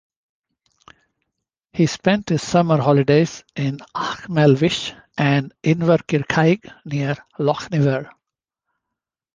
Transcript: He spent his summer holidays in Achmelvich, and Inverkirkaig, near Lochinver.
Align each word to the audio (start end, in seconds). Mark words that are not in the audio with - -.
He 1.73 1.85
spent 1.85 2.29
his 2.29 2.41
summer 2.41 2.81
holidays 2.81 3.43
in 3.55 3.77
Achmelvich, 3.93 4.99
and 5.15 5.53
Inverkirkaig, 5.63 6.67
near 6.85 7.15
Lochinver. 7.37 8.09